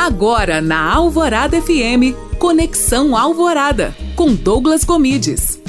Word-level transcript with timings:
Agora 0.00 0.62
na 0.62 0.94
Alvorada 0.94 1.60
FM, 1.60 2.16
Conexão 2.38 3.14
Alvorada, 3.14 3.94
com 4.16 4.34
Douglas 4.34 4.82
Comides. 4.82 5.60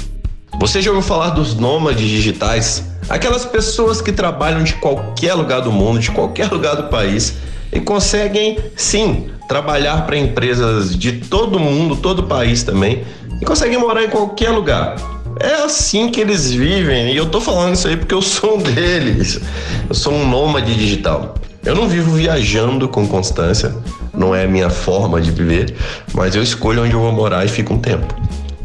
Você 0.57 0.81
já 0.81 0.89
ouviu 0.89 1.05
falar 1.05 1.31
dos 1.31 1.55
nômades 1.55 2.07
digitais? 2.07 2.81
Aquelas 3.09 3.43
pessoas 3.43 4.01
que 4.01 4.13
trabalham 4.13 4.63
de 4.63 4.75
qualquer 4.75 5.33
lugar 5.33 5.59
do 5.59 5.69
mundo, 5.69 5.99
de 5.99 6.11
qualquer 6.11 6.49
lugar 6.49 6.77
do 6.77 6.83
país 6.83 7.33
e 7.73 7.81
conseguem, 7.81 8.57
sim, 8.73 9.29
trabalhar 9.49 10.05
para 10.05 10.15
empresas 10.15 10.97
de 10.97 11.11
todo 11.11 11.59
mundo, 11.59 11.97
todo 11.97 12.23
país 12.23 12.63
também, 12.63 13.03
e 13.41 13.43
conseguem 13.43 13.79
morar 13.79 14.05
em 14.05 14.09
qualquer 14.09 14.51
lugar. 14.51 14.95
É 15.41 15.55
assim 15.55 16.09
que 16.09 16.21
eles 16.21 16.49
vivem, 16.49 17.11
e 17.11 17.17
eu 17.17 17.25
tô 17.25 17.41
falando 17.41 17.75
isso 17.75 17.85
aí 17.85 17.97
porque 17.97 18.13
eu 18.13 18.21
sou 18.21 18.57
um 18.57 18.63
deles. 18.63 19.41
Eu 19.89 19.93
sou 19.93 20.13
um 20.13 20.25
nômade 20.25 20.73
digital. 20.73 21.35
Eu 21.65 21.75
não 21.75 21.87
vivo 21.87 22.13
viajando 22.13 22.87
com 22.87 23.05
constância, 23.05 23.75
não 24.13 24.35
é 24.35 24.43
a 24.43 24.47
minha 24.47 24.69
forma 24.69 25.21
de 25.21 25.31
viver, 25.31 25.75
mas 26.13 26.35
eu 26.35 26.43
escolho 26.43 26.83
onde 26.83 26.93
eu 26.93 26.99
vou 26.99 27.11
morar 27.11 27.45
e 27.45 27.47
fico 27.47 27.73
um 27.73 27.79
tempo. 27.79 28.13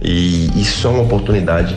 E 0.03 0.51
isso 0.61 0.87
é 0.87 0.91
uma 0.91 1.03
oportunidade 1.03 1.77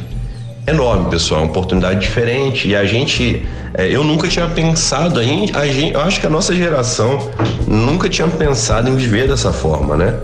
enorme, 0.68 1.10
pessoal, 1.10 1.42
uma 1.42 1.50
oportunidade 1.50 2.00
diferente. 2.00 2.68
E 2.68 2.76
a 2.76 2.86
gente, 2.86 3.46
é, 3.74 3.88
eu 3.88 4.04
nunca 4.04 4.28
tinha 4.28 4.48
pensado, 4.48 5.20
a 5.20 5.24
gente, 5.24 5.56
a 5.56 5.66
gente, 5.68 5.94
eu 5.94 6.02
acho 6.02 6.20
que 6.20 6.28
a 6.28 6.30
nossa 6.30 6.54
geração 6.54 7.30
nunca 7.68 8.08
tinha 8.10 8.28
pensado 8.28 8.90
em 8.90 8.96
viver 8.96 9.28
dessa 9.28 9.52
forma, 9.52 9.98
né? 9.98 10.16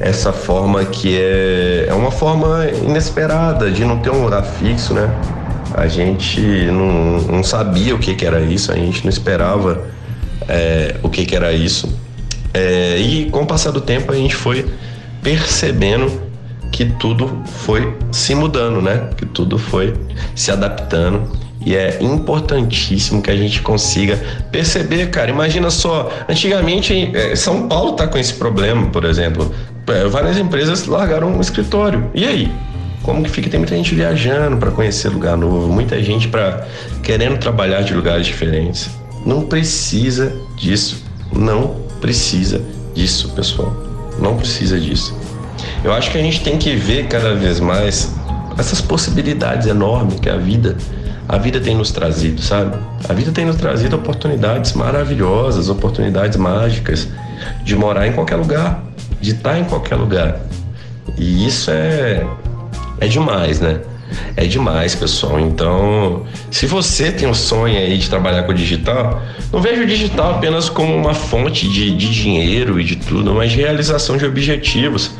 Essa 0.00 0.32
forma 0.32 0.84
que 0.84 1.18
é, 1.18 1.86
é 1.88 1.94
uma 1.94 2.10
forma 2.10 2.66
inesperada 2.84 3.70
de 3.70 3.84
não 3.84 3.98
ter 3.98 4.10
um 4.10 4.22
lugar 4.22 4.44
fixo, 4.44 4.94
né? 4.94 5.10
A 5.74 5.86
gente 5.86 6.40
não, 6.40 7.20
não 7.22 7.44
sabia 7.44 7.94
o 7.94 7.98
que, 7.98 8.14
que 8.14 8.24
era 8.24 8.40
isso, 8.40 8.72
a 8.72 8.76
gente 8.76 9.04
não 9.04 9.10
esperava 9.10 9.82
é, 10.48 10.94
o 11.02 11.08
que, 11.08 11.26
que 11.26 11.34
era 11.34 11.52
isso. 11.52 11.88
É, 12.58 12.98
e 12.98 13.30
com 13.30 13.42
o 13.42 13.46
passar 13.46 13.70
do 13.70 13.80
tempo 13.80 14.10
a 14.10 14.16
gente 14.16 14.34
foi 14.34 14.66
percebendo 15.22 16.20
que 16.72 16.84
tudo 16.84 17.40
foi 17.46 17.96
se 18.10 18.34
mudando, 18.34 18.82
né? 18.82 19.10
Que 19.16 19.24
tudo 19.24 19.56
foi 19.58 19.94
se 20.34 20.50
adaptando. 20.50 21.30
E 21.64 21.76
é 21.76 21.98
importantíssimo 22.02 23.22
que 23.22 23.30
a 23.30 23.36
gente 23.36 23.62
consiga 23.62 24.18
perceber, 24.50 25.08
cara. 25.10 25.30
Imagina 25.30 25.70
só, 25.70 26.10
antigamente 26.28 27.12
é, 27.14 27.36
São 27.36 27.68
Paulo 27.68 27.92
tá 27.92 28.08
com 28.08 28.18
esse 28.18 28.34
problema, 28.34 28.88
por 28.88 29.04
exemplo. 29.04 29.54
É, 29.86 30.08
várias 30.08 30.36
empresas 30.36 30.86
largaram 30.86 31.28
um 31.28 31.40
escritório. 31.40 32.10
E 32.12 32.24
aí? 32.24 32.52
Como 33.04 33.22
que 33.22 33.30
fica? 33.30 33.48
Tem 33.48 33.60
muita 33.60 33.76
gente 33.76 33.94
viajando 33.94 34.56
para 34.56 34.72
conhecer 34.72 35.10
lugar 35.10 35.36
novo, 35.36 35.72
muita 35.72 36.02
gente 36.02 36.26
para 36.26 36.66
querendo 37.04 37.38
trabalhar 37.38 37.82
de 37.82 37.94
lugares 37.94 38.26
diferentes. 38.26 38.90
Não 39.24 39.42
precisa 39.42 40.36
disso. 40.56 41.04
Não 41.32 41.87
precisa 42.00 42.60
disso, 42.94 43.30
pessoal. 43.30 43.74
Não 44.18 44.36
precisa 44.36 44.78
disso. 44.78 45.16
Eu 45.84 45.92
acho 45.92 46.10
que 46.10 46.18
a 46.18 46.22
gente 46.22 46.42
tem 46.42 46.58
que 46.58 46.74
ver 46.74 47.06
cada 47.06 47.34
vez 47.34 47.60
mais 47.60 48.12
essas 48.58 48.80
possibilidades 48.80 49.66
enormes 49.66 50.18
que 50.18 50.28
a 50.28 50.36
vida 50.36 50.76
a 51.28 51.36
vida 51.36 51.60
tem 51.60 51.74
nos 51.74 51.90
trazido, 51.90 52.40
sabe? 52.40 52.74
A 53.06 53.12
vida 53.12 53.30
tem 53.30 53.44
nos 53.44 53.56
trazido 53.56 53.96
oportunidades 53.96 54.72
maravilhosas, 54.72 55.68
oportunidades 55.68 56.38
mágicas 56.38 57.06
de 57.62 57.76
morar 57.76 58.06
em 58.06 58.12
qualquer 58.12 58.36
lugar, 58.36 58.82
de 59.20 59.32
estar 59.32 59.58
em 59.58 59.64
qualquer 59.64 59.96
lugar. 59.96 60.40
E 61.18 61.46
isso 61.46 61.70
é 61.70 62.26
é 63.00 63.06
demais, 63.06 63.60
né? 63.60 63.80
É 64.36 64.46
demais, 64.46 64.94
pessoal. 64.94 65.38
Então, 65.40 66.24
se 66.50 66.66
você 66.66 67.10
tem 67.10 67.28
um 67.28 67.34
sonho 67.34 67.78
aí 67.78 67.98
de 67.98 68.08
trabalhar 68.08 68.44
com 68.44 68.52
o 68.52 68.54
digital, 68.54 69.22
não 69.52 69.60
veja 69.60 69.82
o 69.82 69.86
digital 69.86 70.36
apenas 70.36 70.68
como 70.68 70.94
uma 70.94 71.14
fonte 71.14 71.68
de, 71.68 71.94
de 71.96 72.10
dinheiro 72.10 72.80
e 72.80 72.84
de 72.84 72.96
tudo, 72.96 73.34
mas 73.34 73.52
de 73.52 73.58
realização 73.58 74.16
de 74.16 74.24
objetivos. 74.24 75.10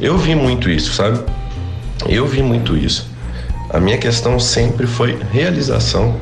Eu 0.00 0.16
vi 0.18 0.34
muito 0.34 0.70
isso, 0.70 0.92
sabe? 0.92 1.20
Eu 2.08 2.26
vi 2.26 2.42
muito 2.42 2.76
isso. 2.76 3.08
A 3.70 3.80
minha 3.80 3.98
questão 3.98 4.38
sempre 4.38 4.86
foi 4.86 5.18
realização 5.32 6.20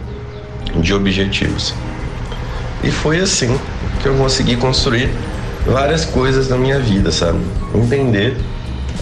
de 0.76 0.94
objetivos. 0.94 1.74
E 2.82 2.90
foi 2.90 3.20
assim 3.20 3.58
que 4.02 4.08
eu 4.08 4.14
consegui 4.14 4.56
construir 4.56 5.10
várias 5.66 6.04
coisas 6.04 6.48
na 6.48 6.56
minha 6.56 6.78
vida, 6.78 7.10
sabe? 7.10 7.38
Entender 7.74 8.36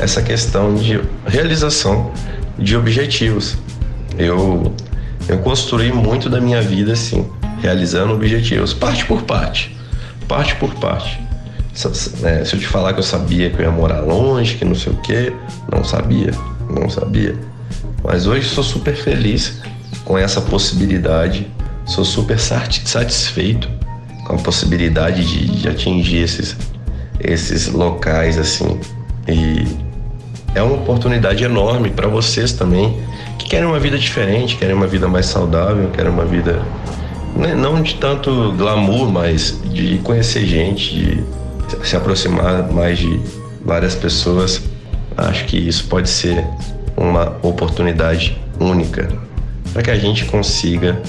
essa 0.01 0.23
questão 0.23 0.75
de 0.75 1.01
realização 1.27 2.13
de 2.63 2.77
objetivos. 2.77 3.57
Eu, 4.19 4.75
eu 5.29 5.39
construí 5.39 5.93
muito 5.93 6.29
da 6.29 6.41
minha 6.41 6.61
vida 6.63 6.93
assim, 6.93 7.29
realizando 7.61 8.13
objetivos, 8.13 8.73
parte 8.73 9.05
por 9.05 9.23
parte, 9.23 9.77
parte 10.29 10.55
por 10.57 10.75
parte. 10.75 11.21
É, 12.23 12.45
se 12.45 12.55
eu 12.55 12.61
te 12.61 12.67
falar 12.67 12.93
que 12.93 13.01
eu 13.01 13.05
sabia 13.05 13.49
que 13.49 13.59
eu 13.59 13.63
ia 13.63 13.71
morar 13.71 14.01
longe, 14.01 14.57
que 14.57 14.65
não 14.65 14.75
sei 14.75 14.93
o 14.93 14.97
que, 14.97 15.33
não 15.71 15.83
sabia, 15.83 16.31
não 16.69 16.89
sabia. 16.89 17.35
Mas 18.05 18.27
hoje 18.27 18.49
sou 18.49 18.63
super 18.63 18.95
feliz 18.95 19.61
com 20.05 20.19
essa 20.19 20.41
possibilidade, 20.41 21.51
sou 21.87 22.05
super 22.05 22.39
satisfeito 22.39 23.69
com 24.27 24.35
a 24.35 24.39
possibilidade 24.39 25.25
de, 25.25 25.61
de 25.61 25.69
atingir 25.69 26.19
esses, 26.19 26.57
esses 27.21 27.69
locais 27.69 28.39
assim. 28.39 28.79
E 29.27 29.67
é 30.55 30.63
uma 30.63 30.75
oportunidade 30.75 31.43
enorme 31.45 31.91
para 31.91 32.09
vocês 32.09 32.53
também 32.53 33.01
que 33.39 33.49
querem 33.49 33.67
uma 33.67 33.79
vida 33.79 33.99
diferente, 33.99 34.57
querem 34.57 34.75
uma 34.75 34.87
vida 34.87 35.09
mais 35.09 35.27
saudável, 35.27 35.91
querem 35.91 36.11
uma 36.11 36.25
vida 36.25 36.63
né, 37.37 37.55
não 37.55 37.83
de 37.83 37.95
tanto 37.95 38.53
glamour, 38.53 39.11
mas 39.11 39.59
de 39.65 39.99
conhecer 39.99 40.47
gente, 40.47 40.95
de 40.95 41.25
se 41.83 41.97
aproximar 41.97 42.71
mais 42.71 42.99
de 42.99 43.21
várias 43.65 43.95
pessoas. 43.95 44.63
Acho 45.17 45.45
que 45.47 45.57
isso 45.57 45.85
pode 45.89 46.09
ser 46.09 46.45
uma 46.97 47.37
oportunidade 47.43 48.41
única 48.61 49.09
para 49.73 49.83
que 49.83 49.91
a 49.91 49.99
gente 49.99 50.25
consiga 50.27 51.01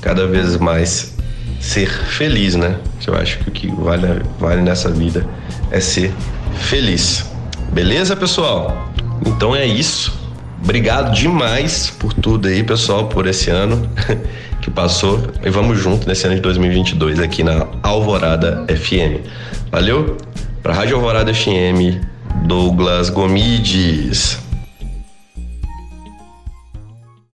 cada 0.00 0.26
vez 0.26 0.56
mais 0.56 1.14
ser 1.58 1.88
feliz, 1.88 2.54
né? 2.54 2.76
Eu 3.06 3.14
acho 3.14 3.38
que 3.38 3.48
o 3.48 3.52
que 3.52 3.66
vale, 3.68 4.22
vale 4.38 4.62
nessa 4.62 4.90
vida 4.90 5.26
é 5.70 5.80
ser 5.80 6.12
feliz. 6.54 7.26
Beleza, 7.72 8.16
pessoal? 8.16 8.89
Então 9.26 9.54
é 9.54 9.66
isso. 9.66 10.18
Obrigado 10.62 11.14
demais 11.14 11.90
por 11.90 12.12
tudo 12.12 12.48
aí, 12.48 12.62
pessoal, 12.62 13.06
por 13.06 13.26
esse 13.26 13.50
ano 13.50 13.88
que 14.60 14.70
passou. 14.70 15.22
E 15.42 15.48
vamos 15.50 15.78
junto 15.78 16.06
nesse 16.06 16.26
ano 16.26 16.36
de 16.36 16.42
2022 16.42 17.18
aqui 17.18 17.42
na 17.42 17.66
Alvorada 17.82 18.64
FM. 18.68 19.26
Valeu? 19.70 20.16
Para 20.62 20.74
Rádio 20.74 20.96
Alvorada 20.96 21.32
FM, 21.32 22.04
Douglas 22.46 23.08
Gomides. 23.08 24.49